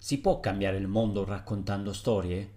[0.00, 2.50] Si può cambiare il mondo raccontando storie?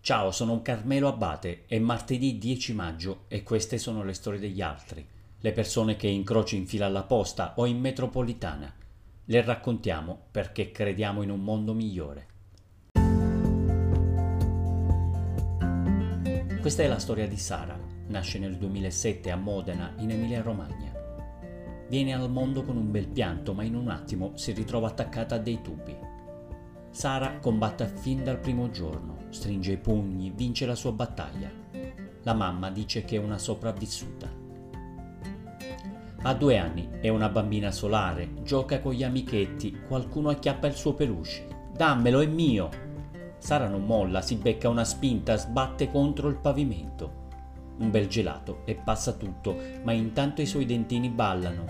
[0.00, 5.04] Ciao, sono Carmelo Abate, è martedì 10 maggio e queste sono le storie degli altri,
[5.40, 8.72] le persone che incroci in fila alla posta o in metropolitana.
[9.24, 12.26] Le raccontiamo perché crediamo in un mondo migliore.
[16.60, 20.92] Questa è la storia di Sara, nasce nel 2007 a Modena, in Emilia-Romagna.
[21.88, 25.38] Viene al mondo con un bel pianto, ma in un attimo si ritrova attaccata a
[25.38, 26.07] dei tubi.
[26.90, 31.50] Sara combatte fin dal primo giorno, stringe i pugni, vince la sua battaglia.
[32.22, 34.28] La mamma dice che è una sopravvissuta.
[36.22, 40.94] Ha due anni, è una bambina solare, gioca con gli amichetti, qualcuno acchiappa il suo
[40.94, 41.46] peluche.
[41.76, 42.68] Dammelo, è mio!
[43.38, 47.26] Sara non molla, si becca una spinta, sbatte contro il pavimento.
[47.78, 51.64] Un bel gelato e passa tutto, ma intanto i suoi dentini ballano.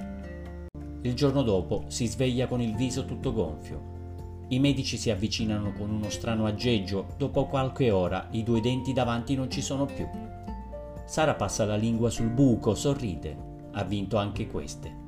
[1.03, 3.98] Il giorno dopo si sveglia con il viso tutto gonfio.
[4.51, 9.35] I medici si avvicinano con uno strano aggeggio, dopo qualche ora i due denti davanti
[9.35, 10.09] non ci sono più.
[11.05, 13.37] Sara passa la lingua sul buco, sorride,
[13.73, 15.07] ha vinto anche queste.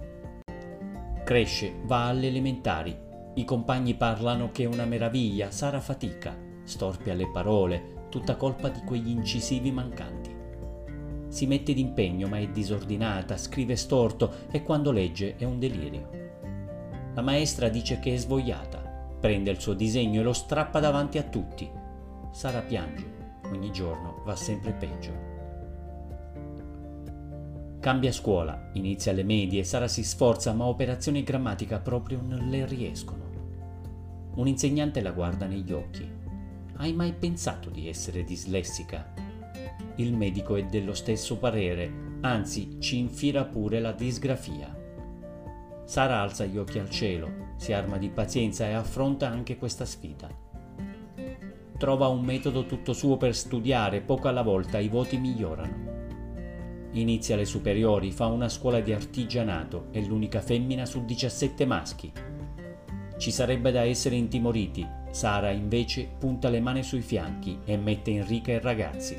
[1.24, 2.94] Cresce, va alle elementari,
[3.34, 8.80] i compagni parlano che è una meraviglia, Sara fatica, storpia le parole, tutta colpa di
[8.80, 10.36] quegli incisivi mancanti.
[11.28, 16.10] Si mette d'impegno ma è disordinata, scrive storto e quando legge è un delirio.
[17.14, 18.80] La maestra dice che è svogliata
[19.20, 21.70] Prende il suo disegno e lo strappa davanti a tutti.
[22.32, 23.18] Sara piange.
[23.52, 25.28] Ogni giorno va sempre peggio.
[27.80, 32.64] Cambia scuola, inizia le medie, Sara si sforza ma operazioni e grammatica proprio non le
[32.66, 33.28] riescono.
[34.36, 36.08] Un insegnante la guarda negli occhi.
[36.76, 39.12] Hai mai pensato di essere dislessica?
[39.96, 44.74] Il medico è dello stesso parere, anzi ci infila pure la disgrafia.
[45.91, 50.28] Sara alza gli occhi al cielo, si arma di pazienza e affronta anche questa sfida.
[51.76, 56.88] Trova un metodo tutto suo per studiare, poco alla volta i voti migliorano.
[56.92, 62.12] Inizia le superiori, fa una scuola di artigianato, è l'unica femmina su 17 maschi.
[63.19, 68.25] Ci sarebbe da essere intimoriti, Sara invece punta le mani sui fianchi e mette in
[68.28, 69.16] riga i ragazzi.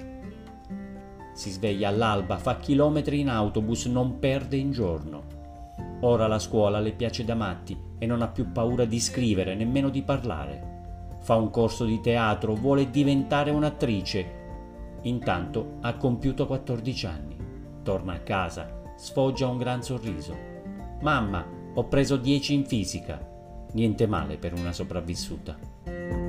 [1.34, 5.40] Si sveglia all'alba, fa chilometri in autobus, non perde in giorno.
[6.01, 9.89] Ora la scuola le piace da matti e non ha più paura di scrivere, nemmeno
[9.89, 10.69] di parlare.
[11.22, 14.40] Fa un corso di teatro, vuole diventare un'attrice.
[15.03, 17.38] Intanto ha compiuto 14 anni.
[17.84, 20.35] Torna a casa, sfoggia un gran sorriso.
[21.01, 23.19] Mamma, ho preso 10 in fisica.
[23.73, 26.21] Niente male per una sopravvissuta.